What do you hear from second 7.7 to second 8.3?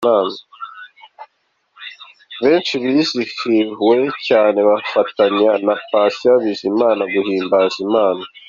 Imana.